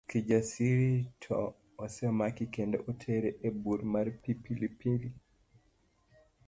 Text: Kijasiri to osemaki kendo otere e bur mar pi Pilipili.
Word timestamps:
Kijasiri 0.09 0.87
to 1.25 1.37
osemaki 1.83 2.45
kendo 2.55 2.77
otere 2.91 3.29
e 3.47 3.55
bur 3.61 3.79
mar 3.93 4.07
pi 4.21 4.31
Pilipili. 4.43 5.09